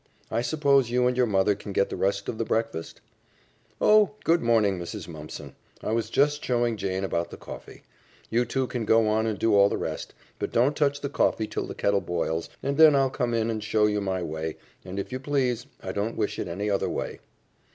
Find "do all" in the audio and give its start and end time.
9.37-9.69